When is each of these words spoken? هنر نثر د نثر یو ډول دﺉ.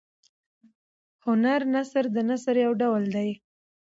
هنر 1.25 1.61
نثر 1.73 2.03
د 2.15 2.17
نثر 2.29 2.55
یو 2.65 2.71
ډول 2.81 3.03
دﺉ. 3.13 3.29